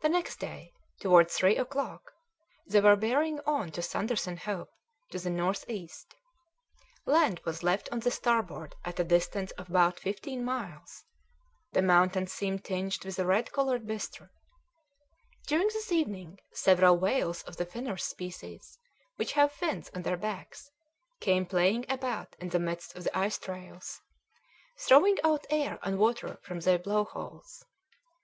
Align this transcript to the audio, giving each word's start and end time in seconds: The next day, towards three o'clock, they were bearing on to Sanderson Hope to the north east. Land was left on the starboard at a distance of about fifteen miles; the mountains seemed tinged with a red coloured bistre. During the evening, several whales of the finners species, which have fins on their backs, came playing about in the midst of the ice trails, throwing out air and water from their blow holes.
The 0.00 0.08
next 0.08 0.40
day, 0.40 0.72
towards 0.98 1.32
three 1.36 1.56
o'clock, 1.56 2.12
they 2.66 2.80
were 2.80 2.96
bearing 2.96 3.38
on 3.46 3.70
to 3.70 3.82
Sanderson 3.82 4.36
Hope 4.36 4.72
to 5.12 5.20
the 5.20 5.30
north 5.30 5.64
east. 5.70 6.16
Land 7.06 7.40
was 7.44 7.62
left 7.62 7.88
on 7.92 8.00
the 8.00 8.10
starboard 8.10 8.74
at 8.84 8.98
a 8.98 9.04
distance 9.04 9.52
of 9.52 9.70
about 9.70 10.00
fifteen 10.00 10.44
miles; 10.44 11.04
the 11.70 11.82
mountains 11.82 12.32
seemed 12.32 12.64
tinged 12.64 13.04
with 13.04 13.16
a 13.20 13.24
red 13.24 13.52
coloured 13.52 13.86
bistre. 13.86 14.28
During 15.46 15.68
the 15.68 15.84
evening, 15.92 16.40
several 16.52 16.98
whales 16.98 17.44
of 17.44 17.58
the 17.58 17.64
finners 17.64 18.02
species, 18.02 18.80
which 19.14 19.34
have 19.34 19.52
fins 19.52 19.88
on 19.94 20.02
their 20.02 20.16
backs, 20.16 20.68
came 21.20 21.46
playing 21.46 21.86
about 21.88 22.34
in 22.40 22.48
the 22.48 22.58
midst 22.58 22.96
of 22.96 23.04
the 23.04 23.16
ice 23.16 23.38
trails, 23.38 24.00
throwing 24.80 25.16
out 25.22 25.46
air 25.48 25.78
and 25.84 25.96
water 25.96 26.40
from 26.42 26.58
their 26.58 26.80
blow 26.80 27.04
holes. 27.04 27.64